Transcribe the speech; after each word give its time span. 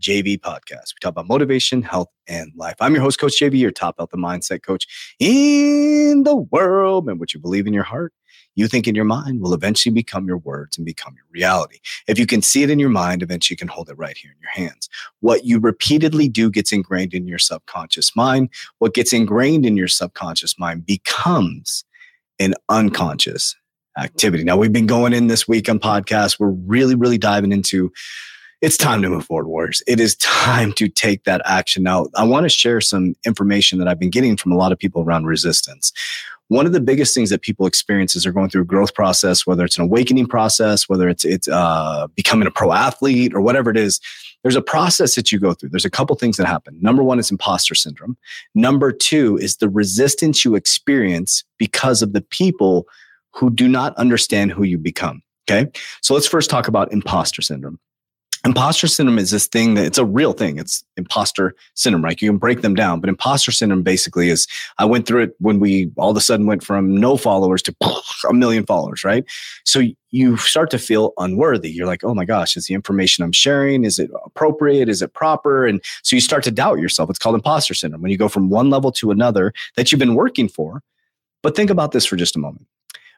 JV 0.00 0.38
podcast. 0.38 0.94
We 0.94 1.00
talk 1.00 1.10
about 1.10 1.28
motivation, 1.28 1.82
health, 1.82 2.08
and 2.26 2.52
life. 2.56 2.76
I'm 2.80 2.94
your 2.94 3.02
host, 3.02 3.18
Coach 3.18 3.40
JV, 3.40 3.58
your 3.58 3.70
top 3.70 3.96
health 3.98 4.12
and 4.12 4.22
mindset 4.22 4.62
coach 4.62 4.86
in 5.18 6.22
the 6.24 6.36
world. 6.36 7.08
And 7.08 7.18
what 7.18 7.34
you 7.34 7.40
believe 7.40 7.66
in 7.66 7.72
your 7.72 7.84
heart, 7.84 8.12
you 8.54 8.68
think 8.68 8.88
in 8.88 8.94
your 8.94 9.04
mind 9.04 9.40
will 9.40 9.54
eventually 9.54 9.92
become 9.92 10.26
your 10.26 10.38
words 10.38 10.76
and 10.76 10.84
become 10.84 11.14
your 11.14 11.26
reality. 11.30 11.78
If 12.06 12.18
you 12.18 12.26
can 12.26 12.42
see 12.42 12.62
it 12.62 12.70
in 12.70 12.78
your 12.78 12.88
mind, 12.88 13.22
eventually 13.22 13.54
you 13.54 13.58
can 13.58 13.68
hold 13.68 13.88
it 13.88 13.98
right 13.98 14.16
here 14.16 14.32
in 14.32 14.40
your 14.40 14.50
hands. 14.50 14.88
What 15.20 15.44
you 15.44 15.58
repeatedly 15.58 16.28
do 16.28 16.50
gets 16.50 16.72
ingrained 16.72 17.14
in 17.14 17.26
your 17.26 17.38
subconscious 17.38 18.14
mind. 18.16 18.50
What 18.78 18.94
gets 18.94 19.12
ingrained 19.12 19.64
in 19.64 19.76
your 19.76 19.88
subconscious 19.88 20.58
mind 20.58 20.86
becomes 20.86 21.84
an 22.38 22.54
unconscious 22.68 23.56
activity. 23.96 24.44
Now, 24.44 24.56
we've 24.56 24.72
been 24.72 24.86
going 24.86 25.12
in 25.12 25.26
this 25.26 25.48
week 25.48 25.68
on 25.68 25.80
podcast. 25.80 26.38
We're 26.38 26.50
really, 26.50 26.94
really 26.94 27.18
diving 27.18 27.52
into 27.52 27.92
it's 28.60 28.76
time 28.76 29.02
to 29.02 29.08
move 29.08 29.24
forward, 29.24 29.46
Warriors. 29.46 29.82
It 29.86 30.00
is 30.00 30.16
time 30.16 30.72
to 30.74 30.88
take 30.88 31.24
that 31.24 31.40
action. 31.44 31.82
Now, 31.84 32.06
I 32.16 32.24
want 32.24 32.44
to 32.44 32.48
share 32.48 32.80
some 32.80 33.14
information 33.24 33.78
that 33.78 33.86
I've 33.86 34.00
been 34.00 34.10
getting 34.10 34.36
from 34.36 34.52
a 34.52 34.56
lot 34.56 34.72
of 34.72 34.78
people 34.78 35.02
around 35.02 35.26
resistance. 35.26 35.92
One 36.48 36.66
of 36.66 36.72
the 36.72 36.80
biggest 36.80 37.14
things 37.14 37.30
that 37.30 37.42
people 37.42 37.66
experience 37.66 38.16
is 38.16 38.22
they're 38.22 38.32
going 38.32 38.48
through 38.48 38.62
a 38.62 38.66
growth 38.66 38.94
process, 38.94 39.46
whether 39.46 39.64
it's 39.64 39.76
an 39.76 39.84
awakening 39.84 40.26
process, 40.26 40.88
whether 40.88 41.08
it's 41.08 41.24
it's 41.24 41.46
uh, 41.46 42.06
becoming 42.16 42.48
a 42.48 42.50
pro 42.50 42.72
athlete 42.72 43.34
or 43.34 43.40
whatever 43.40 43.70
it 43.70 43.76
is. 43.76 44.00
There's 44.42 44.56
a 44.56 44.62
process 44.62 45.14
that 45.14 45.30
you 45.30 45.38
go 45.38 45.52
through. 45.52 45.68
There's 45.68 45.84
a 45.84 45.90
couple 45.90 46.16
things 46.16 46.36
that 46.38 46.46
happen. 46.46 46.78
Number 46.80 47.02
one 47.02 47.18
is 47.18 47.30
imposter 47.30 47.74
syndrome. 47.74 48.16
Number 48.54 48.92
two 48.92 49.36
is 49.36 49.56
the 49.56 49.68
resistance 49.68 50.44
you 50.44 50.54
experience 50.54 51.44
because 51.58 52.02
of 52.02 52.12
the 52.12 52.22
people 52.22 52.86
who 53.34 53.50
do 53.50 53.68
not 53.68 53.94
understand 53.96 54.52
who 54.52 54.62
you 54.62 54.78
become. 54.78 55.22
Okay. 55.48 55.70
So 56.02 56.14
let's 56.14 56.26
first 56.26 56.50
talk 56.50 56.66
about 56.66 56.92
imposter 56.92 57.42
syndrome 57.42 57.78
imposter 58.48 58.86
syndrome 58.86 59.18
is 59.18 59.30
this 59.30 59.46
thing 59.46 59.74
that 59.74 59.84
it's 59.84 59.98
a 59.98 60.06
real 60.06 60.32
thing. 60.32 60.56
It's 60.58 60.82
imposter 60.96 61.54
syndrome, 61.74 62.02
right? 62.02 62.20
You 62.20 62.30
can 62.30 62.38
break 62.38 62.62
them 62.62 62.74
down, 62.74 62.98
but 62.98 63.10
imposter 63.10 63.52
syndrome 63.52 63.82
basically 63.82 64.30
is 64.30 64.46
I 64.78 64.86
went 64.86 65.06
through 65.06 65.24
it 65.24 65.34
when 65.38 65.60
we 65.60 65.90
all 65.98 66.10
of 66.10 66.16
a 66.16 66.20
sudden 66.22 66.46
went 66.46 66.64
from 66.64 66.96
no 66.96 67.18
followers 67.18 67.62
to 67.64 67.76
a 68.28 68.32
million 68.32 68.64
followers, 68.64 69.04
right? 69.04 69.24
So 69.66 69.82
you 70.10 70.38
start 70.38 70.70
to 70.70 70.78
feel 70.78 71.12
unworthy. 71.18 71.70
You're 71.70 71.86
like, 71.86 72.02
oh 72.02 72.14
my 72.14 72.24
gosh, 72.24 72.56
is 72.56 72.64
the 72.64 72.74
information 72.74 73.22
I'm 73.22 73.32
sharing, 73.32 73.84
is 73.84 73.98
it 73.98 74.10
appropriate? 74.24 74.88
Is 74.88 75.02
it 75.02 75.12
proper? 75.12 75.66
And 75.66 75.84
so 76.02 76.16
you 76.16 76.22
start 76.22 76.42
to 76.44 76.50
doubt 76.50 76.78
yourself. 76.78 77.10
It's 77.10 77.18
called 77.18 77.34
imposter 77.34 77.74
syndrome 77.74 78.00
when 78.00 78.10
you 78.10 78.16
go 78.16 78.28
from 78.28 78.48
one 78.48 78.70
level 78.70 78.90
to 78.92 79.10
another 79.10 79.52
that 79.76 79.92
you've 79.92 79.98
been 79.98 80.14
working 80.14 80.48
for. 80.48 80.82
But 81.42 81.54
think 81.54 81.68
about 81.68 81.92
this 81.92 82.06
for 82.06 82.16
just 82.16 82.34
a 82.34 82.38
moment. 82.38 82.66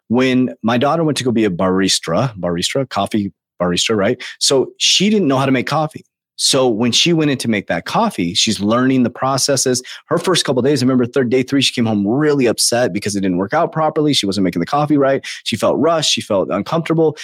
When 0.08 0.56
my 0.62 0.76
daughter 0.76 1.04
went 1.04 1.16
to 1.18 1.24
go 1.24 1.30
be 1.30 1.44
a 1.44 1.50
barista, 1.50 2.36
barista, 2.36 2.88
coffee 2.88 3.32
barista, 3.60 3.96
right? 3.96 4.20
So 4.38 4.72
she 4.78 5.10
didn't 5.10 5.28
know 5.28 5.38
how 5.38 5.46
to 5.46 5.52
make 5.52 5.66
coffee. 5.66 6.04
So 6.42 6.66
when 6.66 6.90
she 6.90 7.12
went 7.12 7.30
in 7.30 7.36
to 7.36 7.50
make 7.50 7.66
that 7.66 7.84
coffee, 7.84 8.32
she's 8.32 8.60
learning 8.60 9.02
the 9.02 9.10
processes. 9.10 9.82
Her 10.06 10.16
first 10.16 10.46
couple 10.46 10.62
days, 10.62 10.82
I 10.82 10.86
remember 10.86 11.04
third 11.04 11.28
day 11.28 11.42
three, 11.42 11.60
she 11.60 11.74
came 11.74 11.84
home 11.84 12.06
really 12.06 12.46
upset 12.46 12.94
because 12.94 13.14
it 13.14 13.20
didn't 13.20 13.36
work 13.36 13.52
out 13.52 13.72
properly. 13.72 14.14
She 14.14 14.24
wasn't 14.24 14.44
making 14.44 14.60
the 14.60 14.66
coffee 14.66 14.96
right. 14.96 15.20
She 15.44 15.56
felt 15.56 15.78
rushed. 15.78 16.10
She 16.10 16.22
felt 16.22 16.48
uncomfortable 16.50 17.18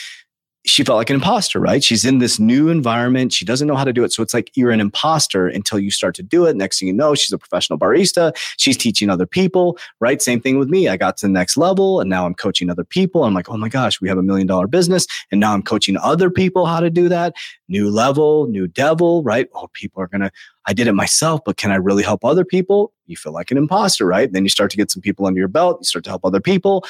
she 0.67 0.83
felt 0.83 0.97
like 0.97 1.11
an 1.11 1.15
imposter, 1.15 1.61
right? 1.61 1.83
She's 1.83 2.05
in 2.05 2.19
this 2.19 2.41
new 2.41 2.69
environment. 2.69 3.33
She 3.33 3.45
doesn't 3.45 3.69
know 3.69 3.77
how 3.77 3.85
to 3.85 3.93
do 3.93 4.03
it. 4.03 4.13
So 4.13 4.21
it's 4.21 4.35
like 4.35 4.51
you're 4.55 4.73
an 4.73 4.81
imposter 4.81 5.47
until 5.47 5.79
you 5.79 5.93
start 5.93 6.17
to 6.17 6.25
do 6.25 6.45
it. 6.45 6.57
Next 6.57 6.81
thing 6.81 6.89
you 6.89 6.93
know, 6.93 7.15
she's 7.15 7.33
a 7.33 7.39
professional 7.39 7.79
barista. 7.79 8.37
She's 8.59 8.77
teaching 8.77 9.09
other 9.09 9.27
people, 9.27 9.79
right? 10.01 10.21
Same 10.21 10.41
thing 10.41 10.59
with 10.59 10.69
me. 10.69 10.89
I 10.89 10.97
got 10.97 11.17
to 11.19 11.27
the 11.27 11.33
next 11.33 11.57
level 11.57 12.01
and 12.01 12.11
now 12.11 12.27
I'm 12.27 12.35
coaching 12.35 12.69
other 12.69 12.83
people. 12.83 13.23
I'm 13.23 13.33
like, 13.33 13.49
oh 13.49 13.57
my 13.57 13.69
gosh, 13.69 14.01
we 14.01 14.09
have 14.09 14.19
a 14.19 14.25
million 14.25 14.49
dollar 14.49 14.67
business. 14.67 15.07
And 15.31 15.41
now 15.41 15.53
I'm 15.53 15.63
coaching 15.63 15.97
other 15.99 16.31
people 16.31 16.67
how 16.67 16.81
to 16.81 16.91
do 16.91 17.09
that. 17.09 17.35
New 17.69 17.89
level, 17.89 18.49
new 18.49 18.67
devil, 18.67 19.23
right? 19.23 19.49
Oh, 19.55 19.69
people 19.73 20.03
are 20.03 20.09
going 20.09 20.23
to, 20.23 20.33
I 20.67 20.73
did 20.73 20.89
it 20.89 20.95
myself, 20.95 21.43
but 21.47 21.57
can 21.57 21.71
I 21.71 21.77
really 21.77 22.03
help 22.03 22.25
other 22.25 22.45
people? 22.45 22.93
You 23.07 23.17
feel 23.17 23.33
like 23.33 23.53
an 23.53 23.57
imposter, 23.57 24.05
right? 24.05 24.33
Then 24.33 24.45
you 24.45 24.49
start 24.49 24.73
to 24.73 24.77
get 24.77 24.91
some 24.91 25.01
people 25.01 25.27
under 25.27 25.39
your 25.39 25.47
belt. 25.47 25.79
You 25.81 25.85
start 25.85 26.05
to 26.05 26.11
help 26.11 26.25
other 26.25 26.41
people 26.41 26.85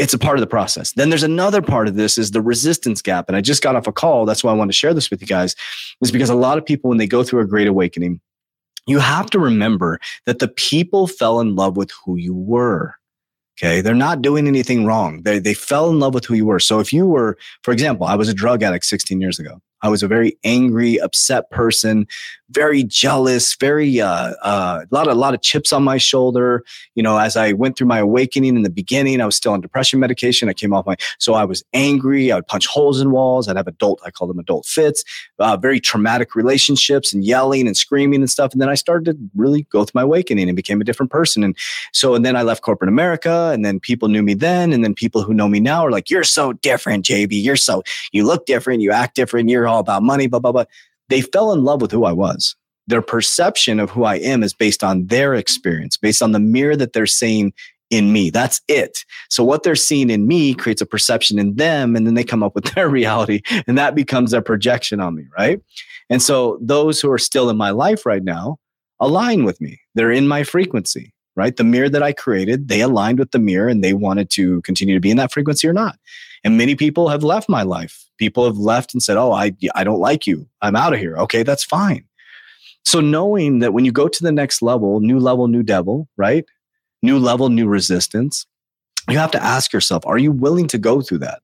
it's 0.00 0.14
a 0.14 0.18
part 0.18 0.38
of 0.38 0.40
the 0.40 0.46
process. 0.46 0.92
Then 0.92 1.10
there's 1.10 1.22
another 1.22 1.60
part 1.60 1.86
of 1.86 1.94
this 1.94 2.16
is 2.16 2.30
the 2.30 2.40
resistance 2.40 3.02
gap. 3.02 3.26
And 3.28 3.36
I 3.36 3.42
just 3.42 3.62
got 3.62 3.76
off 3.76 3.86
a 3.86 3.92
call. 3.92 4.24
That's 4.24 4.42
why 4.42 4.50
I 4.50 4.54
want 4.54 4.70
to 4.70 4.76
share 4.76 4.94
this 4.94 5.10
with 5.10 5.20
you 5.20 5.26
guys, 5.26 5.54
is 6.00 6.10
because 6.10 6.30
a 6.30 6.34
lot 6.34 6.56
of 6.56 6.64
people, 6.64 6.88
when 6.88 6.96
they 6.96 7.06
go 7.06 7.22
through 7.22 7.40
a 7.40 7.46
great 7.46 7.68
awakening, 7.68 8.18
you 8.86 8.98
have 8.98 9.28
to 9.30 9.38
remember 9.38 10.00
that 10.24 10.38
the 10.38 10.48
people 10.48 11.06
fell 11.06 11.38
in 11.40 11.54
love 11.54 11.76
with 11.76 11.90
who 12.04 12.16
you 12.16 12.34
were. 12.34 12.94
Okay. 13.58 13.82
They're 13.82 13.94
not 13.94 14.22
doing 14.22 14.48
anything 14.48 14.86
wrong. 14.86 15.22
They, 15.22 15.38
they 15.38 15.52
fell 15.52 15.90
in 15.90 15.98
love 15.98 16.14
with 16.14 16.24
who 16.24 16.32
you 16.32 16.46
were. 16.46 16.60
So 16.60 16.80
if 16.80 16.94
you 16.94 17.06
were, 17.06 17.36
for 17.62 17.72
example, 17.72 18.06
I 18.06 18.14
was 18.14 18.30
a 18.30 18.34
drug 18.34 18.62
addict 18.62 18.86
16 18.86 19.20
years 19.20 19.38
ago. 19.38 19.60
I 19.82 19.88
was 19.88 20.02
a 20.02 20.08
very 20.08 20.38
angry, 20.44 20.98
upset 21.00 21.50
person, 21.50 22.06
very 22.50 22.82
jealous, 22.82 23.54
very 23.56 24.00
uh, 24.00 24.34
uh, 24.42 24.84
a 24.90 24.94
lot 24.94 25.06
of 25.06 25.16
a 25.16 25.20
lot 25.20 25.34
of 25.34 25.42
chips 25.42 25.72
on 25.72 25.82
my 25.82 25.98
shoulder. 25.98 26.64
You 26.94 27.02
know, 27.02 27.18
as 27.18 27.36
I 27.36 27.52
went 27.52 27.76
through 27.76 27.86
my 27.86 27.98
awakening 27.98 28.56
in 28.56 28.62
the 28.62 28.70
beginning, 28.70 29.20
I 29.20 29.26
was 29.26 29.36
still 29.36 29.52
on 29.52 29.60
depression 29.60 30.00
medication. 30.00 30.48
I 30.48 30.52
came 30.52 30.72
off 30.72 30.86
my 30.86 30.96
so 31.18 31.34
I 31.34 31.44
was 31.44 31.62
angry. 31.72 32.32
I 32.32 32.36
would 32.36 32.46
punch 32.46 32.66
holes 32.66 33.00
in 33.00 33.10
walls. 33.10 33.48
I'd 33.48 33.56
have 33.56 33.68
adult, 33.68 34.00
I 34.04 34.10
call 34.10 34.26
them 34.28 34.38
adult 34.38 34.66
fits. 34.66 35.04
Uh, 35.38 35.56
very 35.56 35.80
traumatic 35.80 36.34
relationships 36.34 37.12
and 37.12 37.24
yelling 37.24 37.66
and 37.66 37.76
screaming 37.76 38.20
and 38.20 38.30
stuff. 38.30 38.52
And 38.52 38.60
then 38.60 38.68
I 38.68 38.74
started 38.74 39.12
to 39.12 39.18
really 39.34 39.62
go 39.70 39.84
through 39.84 39.98
my 40.00 40.02
awakening 40.02 40.48
and 40.48 40.56
became 40.56 40.80
a 40.80 40.84
different 40.84 41.12
person. 41.12 41.44
And 41.44 41.56
so 41.92 42.14
and 42.14 42.24
then 42.24 42.36
I 42.36 42.42
left 42.42 42.62
corporate 42.62 42.88
America, 42.88 43.50
and 43.52 43.64
then 43.64 43.80
people 43.80 44.08
knew 44.08 44.22
me 44.22 44.34
then, 44.34 44.72
and 44.72 44.84
then 44.84 44.94
people 44.94 45.22
who 45.22 45.34
know 45.34 45.48
me 45.48 45.60
now 45.60 45.86
are 45.86 45.90
like, 45.90 46.10
"You're 46.10 46.24
so 46.24 46.52
different, 46.52 47.04
JV. 47.04 47.42
You're 47.42 47.56
so 47.56 47.82
you 48.12 48.26
look 48.26 48.46
different. 48.46 48.82
You 48.82 48.92
act 48.92 49.14
different. 49.14 49.48
You're 49.48 49.68
all 49.70 49.80
about 49.80 50.02
money, 50.02 50.26
blah, 50.26 50.40
blah, 50.40 50.52
blah. 50.52 50.64
They 51.08 51.20
fell 51.22 51.52
in 51.52 51.64
love 51.64 51.80
with 51.80 51.92
who 51.92 52.04
I 52.04 52.12
was. 52.12 52.54
their 52.86 53.02
perception 53.02 53.78
of 53.80 53.90
who 53.90 54.04
I 54.04 54.16
am 54.16 54.42
is 54.42 54.52
based 54.52 54.82
on 54.82 55.06
their 55.06 55.34
experience, 55.34 55.96
based 55.96 56.22
on 56.22 56.32
the 56.32 56.40
mirror 56.40 56.76
that 56.76 56.92
they're 56.92 57.06
seeing 57.06 57.52
in 57.88 58.12
me. 58.12 58.30
That's 58.30 58.60
it. 58.68 59.04
So 59.28 59.42
what 59.44 59.62
they're 59.62 59.76
seeing 59.76 60.10
in 60.10 60.26
me 60.26 60.54
creates 60.54 60.80
a 60.82 60.86
perception 60.86 61.38
in 61.38 61.54
them, 61.56 61.96
and 61.96 62.06
then 62.06 62.14
they 62.14 62.24
come 62.24 62.42
up 62.42 62.54
with 62.54 62.64
their 62.74 62.88
reality, 62.88 63.42
and 63.66 63.78
that 63.78 63.94
becomes 63.94 64.30
their 64.32 64.42
projection 64.42 65.00
on 65.00 65.14
me, 65.14 65.24
right? 65.36 65.60
And 66.08 66.20
so 66.20 66.58
those 66.60 67.00
who 67.00 67.10
are 67.10 67.18
still 67.18 67.48
in 67.50 67.56
my 67.56 67.70
life 67.70 68.04
right 68.04 68.22
now 68.24 68.58
align 68.98 69.44
with 69.44 69.60
me. 69.60 69.80
They're 69.94 70.12
in 70.12 70.28
my 70.28 70.42
frequency, 70.42 71.12
right? 71.36 71.56
The 71.56 71.64
mirror 71.64 71.88
that 71.88 72.02
I 72.02 72.12
created, 72.12 72.68
they 72.68 72.80
aligned 72.80 73.18
with 73.18 73.30
the 73.30 73.38
mirror 73.38 73.68
and 73.68 73.82
they 73.82 73.94
wanted 73.94 74.30
to 74.30 74.62
continue 74.62 74.94
to 74.94 75.00
be 75.00 75.10
in 75.10 75.16
that 75.16 75.32
frequency 75.32 75.68
or 75.68 75.72
not. 75.72 75.98
And 76.44 76.56
many 76.56 76.74
people 76.74 77.08
have 77.08 77.22
left 77.22 77.48
my 77.48 77.62
life. 77.62 78.06
People 78.18 78.44
have 78.44 78.56
left 78.58 78.94
and 78.94 79.02
said, 79.02 79.16
Oh, 79.16 79.32
I, 79.32 79.52
I 79.74 79.84
don't 79.84 80.00
like 80.00 80.26
you. 80.26 80.46
I'm 80.62 80.76
out 80.76 80.94
of 80.94 81.00
here. 81.00 81.16
Okay, 81.18 81.42
that's 81.42 81.64
fine. 81.64 82.04
So 82.84 83.00
knowing 83.00 83.58
that 83.60 83.72
when 83.72 83.84
you 83.84 83.92
go 83.92 84.08
to 84.08 84.22
the 84.22 84.32
next 84.32 84.62
level, 84.62 85.00
new 85.00 85.18
level, 85.18 85.48
new 85.48 85.62
devil, 85.62 86.08
right? 86.16 86.44
New 87.02 87.18
level, 87.18 87.48
new 87.48 87.68
resistance, 87.68 88.46
you 89.08 89.18
have 89.18 89.30
to 89.32 89.42
ask 89.42 89.72
yourself, 89.72 90.06
are 90.06 90.18
you 90.18 90.32
willing 90.32 90.66
to 90.68 90.78
go 90.78 91.00
through 91.00 91.18
that? 91.18 91.40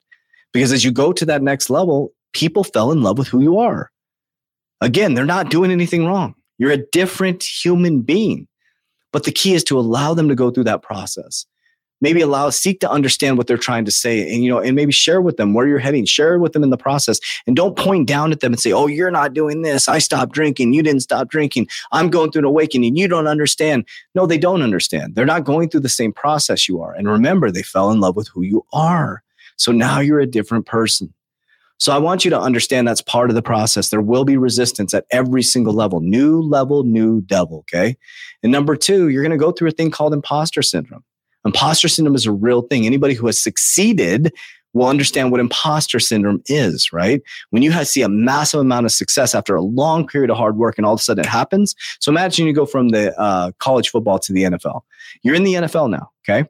Because 0.53 0.73
as 0.73 0.85
you 0.85 0.93
go 0.93 1.13
to 1.13 1.25
that 1.27 1.43
next 1.43 1.69
level, 1.69 2.13
people 2.33 2.65
fell 2.65 2.93
in 2.93 3.03
love 3.03 3.19
with 3.19 3.29
who 3.29 3.43
you 3.43 3.59
are. 3.59 3.91
Again, 4.81 5.15
they're 5.15 5.25
not 5.25 5.51
doing 5.51 5.71
anything 5.71 6.07
wrong. 6.07 6.35
You're 6.59 6.73
a 6.73 6.87
different 6.93 7.43
human 7.43 8.03
being. 8.03 8.47
But 9.17 9.25
the 9.25 9.33
key 9.33 9.55
is 9.55 9.65
to 9.65 9.79
allow 9.79 10.13
them 10.13 10.29
to 10.29 10.35
go 10.35 10.51
through 10.51 10.65
that 10.65 10.83
process. 10.83 11.47
Maybe 12.03 12.21
allow 12.21 12.51
seek 12.51 12.81
to 12.81 12.91
understand 12.91 13.39
what 13.39 13.47
they're 13.47 13.57
trying 13.57 13.87
to 13.87 13.91
say 13.91 14.21
and 14.31 14.45
you 14.45 14.51
know 14.51 14.59
and 14.59 14.77
maybe 14.77 14.93
share 14.93 15.23
with 15.23 15.39
them 15.39 15.55
where 15.55 15.67
you're 15.67 15.79
heading. 15.79 16.05
Share 16.05 16.39
with 16.39 16.53
them 16.53 16.63
in 16.63 16.69
the 16.69 16.77
process 16.77 17.19
and 17.47 17.57
don't 17.57 17.79
point 17.79 18.07
down 18.07 18.31
at 18.31 18.41
them 18.41 18.53
and 18.53 18.61
say 18.61 18.73
oh 18.73 18.89
you're 18.89 19.11
not 19.11 19.33
doing 19.33 19.63
this. 19.63 19.89
I 19.89 20.01
stopped 20.01 20.33
drinking. 20.33 20.75
You 20.75 20.83
didn't 20.83 21.01
stop 21.01 21.31
drinking. 21.31 21.69
I'm 21.93 22.11
going 22.11 22.31
through 22.31 22.41
an 22.41 22.45
awakening. 22.45 22.95
You 22.97 23.09
don't 23.09 23.27
understand. 23.27 23.89
No 24.15 24.27
they 24.27 24.37
don't 24.37 24.61
understand. 24.61 25.15
They're 25.15 25.25
not 25.25 25.45
going 25.45 25.71
through 25.71 25.81
the 25.81 25.89
same 25.89 26.13
process 26.13 26.69
you 26.69 26.83
are. 26.83 26.93
And 26.93 27.09
remember 27.09 27.51
they 27.51 27.63
fell 27.63 27.91
in 27.91 28.01
love 28.01 28.17
with 28.17 28.29
who 28.29 28.43
you 28.43 28.67
are. 28.75 29.23
So 29.57 29.73
now 29.73 29.99
you're 29.99 30.21
a 30.21 30.27
different 30.27 30.67
person 30.67 31.15
so 31.79 31.93
I 31.93 31.99
want 31.99 32.25
you 32.25 32.31
to 32.31 32.41
understand 32.41 32.89
that's 32.89 33.03
part 33.03 33.31
of 33.31 33.37
the 33.37 33.43
process. 33.43 33.91
There 33.91 34.01
will 34.01 34.25
be 34.25 34.37
resistance 34.37 34.95
at 34.95 35.05
every 35.11 35.43
single 35.43 35.75
level, 35.75 36.01
new 36.01 36.41
level, 36.41 36.85
new 36.85 37.21
devil. 37.21 37.59
Okay. 37.61 37.97
And 38.43 38.51
number 38.51 38.77
two, 38.77 39.09
you're 39.09 39.23
going 39.23 39.31
to 39.31 39.37
go 39.37 39.53
through 39.53 39.69
a 39.69 39.73
thing 39.73 39.91
called 39.91 40.15
imposter 40.15 40.63
syndrome. 40.63 41.05
Imposter 41.45 41.89
syndrome 41.89 42.17
is 42.17 42.27
a 42.27 42.33
real 42.33 42.63
thing. 42.63 42.87
Anybody 42.87 43.15
who 43.15 43.27
has 43.27 43.41
succeeded 43.41 44.33
will 44.73 44.89
understand 44.89 45.31
what 45.31 45.41
imposter 45.41 45.99
syndrome 45.99 46.43
is, 46.47 46.93
right? 46.93 47.23
When 47.51 47.63
you 47.63 47.73
see 47.85 48.03
a 48.03 48.09
massive 48.09 48.61
amount 48.61 48.85
of 48.85 48.93
success 48.93 49.35
after 49.35 49.55
a 49.55 49.63
long 49.63 50.07
period 50.07 50.31
of 50.31 50.37
hard 50.37 50.57
work 50.57 50.77
and 50.77 50.85
all 50.87 50.95
of 50.95 51.01
a 51.01 51.03
sudden 51.03 51.25
it 51.25 51.29
happens. 51.29 51.75
So 52.01 52.11
imagine 52.11 52.47
you 52.47 52.53
go 52.53 52.67
from 52.67 52.91
the 52.91 53.19
uh, 53.19 53.53
college 53.59 53.89
football 53.89 54.19
to 54.19 54.33
the 54.33 54.43
NFL. 54.43 54.83
You're 55.23 55.35
in 55.35 55.45
the 55.45 55.55
NFL 55.55 55.91
now, 55.91 56.11
okay? 56.29 56.49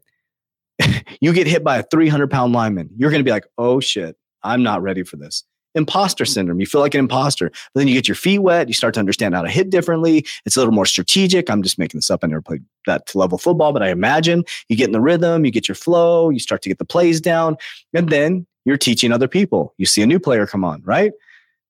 you 1.20 1.32
get 1.32 1.46
hit 1.46 1.62
by 1.62 1.78
a 1.78 1.82
300 1.84 2.31
pound 2.31 2.52
lineman. 2.52 2.90
You're 2.96 3.11
going 3.11 3.20
to 3.20 3.25
be 3.25 3.31
like, 3.31 3.46
oh 3.58 3.81
shit, 3.81 4.17
I'm 4.46 4.62
not 4.62 4.82
ready 4.82 5.02
for 5.02 5.16
this 5.16 5.44
imposter 5.76 6.25
mm. 6.25 6.28
syndrome. 6.28 6.58
You 6.58 6.66
feel 6.66 6.81
like 6.81 6.94
an 6.94 7.00
imposter. 7.00 7.50
But 7.50 7.81
then 7.81 7.87
you 7.87 7.94
get 7.94 8.08
your 8.08 8.16
feet 8.16 8.40
wet. 8.40 8.66
You 8.66 8.75
start 8.75 8.94
to 8.94 9.00
understand 9.00 9.34
how 9.34 9.43
to 9.43 9.50
hit 9.50 9.70
differently. 9.70 10.26
It's 10.44 10.56
a 10.56 10.60
little 10.60 10.75
more 10.75 10.87
strategic. 10.87 11.48
I'm 11.48 11.62
just 11.62 11.78
making 11.78 11.98
this 11.98 12.10
up. 12.10 12.20
I 12.25 12.26
never 12.26 12.43
played 12.43 12.64
that 12.87 13.14
level 13.14 13.38
football, 13.38 13.72
but 13.72 13.82
I 13.82 13.90
imagine 13.90 14.43
you 14.69 14.76
get 14.76 14.87
in 14.88 14.93
the 14.93 15.00
rhythm, 15.00 15.44
you 15.44 15.52
get 15.52 15.69
your 15.69 15.76
flow, 15.76 16.31
you 16.31 16.40
start 16.40 16.62
to 16.62 16.69
get 16.69 16.78
the 16.78 16.84
plays 16.84 17.20
down, 17.20 17.56
and 17.94 18.08
then 18.08 18.46
you're 18.64 18.76
teaching 18.76 19.12
other 19.12 19.28
people. 19.28 19.75
You 19.76 19.87
see 19.87 20.02
a 20.02 20.06
new 20.06 20.19
player 20.19 20.46
come 20.46 20.64
on, 20.64 20.82
right? 20.84 21.12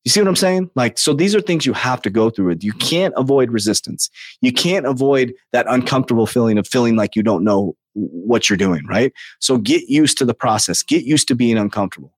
You 0.04 0.10
see 0.10 0.20
what 0.20 0.28
I'm 0.28 0.36
saying? 0.36 0.70
Like, 0.76 0.98
so 0.98 1.12
these 1.12 1.34
are 1.34 1.40
things 1.40 1.66
you 1.66 1.72
have 1.72 2.00
to 2.02 2.10
go 2.10 2.30
through. 2.30 2.46
With. 2.46 2.62
You 2.62 2.72
can't 2.74 3.12
avoid 3.16 3.50
resistance. 3.50 4.08
You 4.40 4.52
can't 4.52 4.86
avoid 4.86 5.34
that 5.52 5.66
uncomfortable 5.68 6.26
feeling 6.26 6.58
of 6.58 6.68
feeling 6.68 6.94
like 6.94 7.16
you 7.16 7.24
don't 7.24 7.42
know 7.42 7.74
what 7.94 8.48
you're 8.48 8.56
doing, 8.56 8.86
right? 8.86 9.12
So 9.40 9.58
get 9.58 9.88
used 9.88 10.16
to 10.18 10.24
the 10.24 10.34
process. 10.34 10.84
Get 10.84 11.04
used 11.04 11.26
to 11.28 11.34
being 11.34 11.58
uncomfortable. 11.58 12.15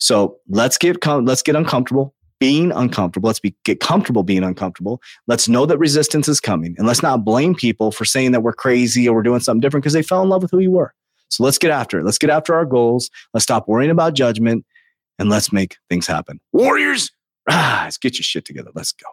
So 0.00 0.38
let's 0.48 0.78
get 0.78 1.00
com- 1.00 1.26
let's 1.26 1.42
get 1.42 1.56
uncomfortable 1.56 2.14
being 2.40 2.72
uncomfortable. 2.72 3.28
Let's 3.28 3.38
be, 3.38 3.54
get 3.64 3.80
comfortable 3.80 4.22
being 4.22 4.42
uncomfortable. 4.42 5.00
Let's 5.26 5.46
know 5.46 5.66
that 5.66 5.78
resistance 5.78 6.26
is 6.26 6.40
coming, 6.40 6.74
and 6.78 6.86
let's 6.86 7.02
not 7.02 7.24
blame 7.24 7.54
people 7.54 7.92
for 7.92 8.04
saying 8.04 8.32
that 8.32 8.42
we're 8.42 8.54
crazy 8.54 9.08
or 9.08 9.14
we're 9.14 9.22
doing 9.22 9.40
something 9.40 9.60
different 9.60 9.84
because 9.84 9.92
they 9.92 10.02
fell 10.02 10.22
in 10.22 10.28
love 10.30 10.42
with 10.42 10.50
who 10.50 10.58
you 10.58 10.70
were. 10.72 10.94
So 11.28 11.44
let's 11.44 11.58
get 11.58 11.70
after 11.70 12.00
it. 12.00 12.04
Let's 12.04 12.18
get 12.18 12.30
after 12.30 12.54
our 12.54 12.64
goals. 12.64 13.10
Let's 13.34 13.44
stop 13.44 13.68
worrying 13.68 13.90
about 13.90 14.14
judgment, 14.14 14.64
and 15.18 15.28
let's 15.28 15.52
make 15.52 15.76
things 15.88 16.06
happen. 16.06 16.40
Warriors, 16.52 17.12
ah, 17.48 17.82
let's 17.84 17.98
get 17.98 18.16
your 18.16 18.24
shit 18.24 18.46
together. 18.46 18.70
Let's 18.74 18.92
go. 18.92 19.06